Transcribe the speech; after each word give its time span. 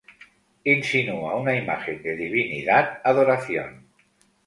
Insinúa 0.73 1.35
una 1.43 1.55
imagen 1.59 2.01
de 2.01 2.15
divinidad, 2.23 2.93
adoración. 3.03 3.83